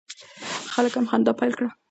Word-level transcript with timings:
خلک 0.73 0.93
هم 0.97 1.05
خندا 1.11 1.33
پیل 1.39 1.53
کړه. 1.59 1.69